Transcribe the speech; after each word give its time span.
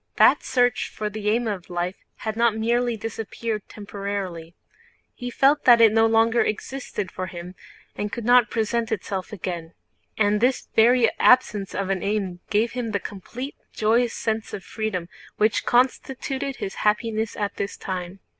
That 0.15 0.41
search 0.43 0.89
for 0.89 1.11
the 1.11 1.29
aim 1.29 1.47
of 1.47 1.69
life 1.69 1.97
had 2.15 2.35
not 2.35 2.57
merely 2.57 2.97
disappeared 2.97 3.61
temporarily—he 3.69 5.29
felt 5.29 5.65
that 5.65 5.79
it 5.79 5.91
no 5.93 6.07
longer 6.07 6.41
existed 6.41 7.11
for 7.11 7.27
him 7.27 7.53
and 7.95 8.11
could 8.11 8.25
not 8.25 8.49
present 8.49 8.91
itself 8.91 9.31
again. 9.31 9.73
And 10.17 10.41
this 10.41 10.69
very 10.75 11.07
absence 11.19 11.75
of 11.75 11.91
an 11.91 12.01
aim 12.01 12.39
gave 12.49 12.71
him 12.71 12.93
the 12.93 12.99
complete, 12.99 13.53
joyous 13.73 14.15
sense 14.15 14.53
of 14.55 14.63
freedom 14.63 15.07
which 15.37 15.67
constituted 15.67 16.55
his 16.55 16.77
happiness 16.81 17.35
at 17.37 17.57
this 17.57 17.77
time. 17.77 18.21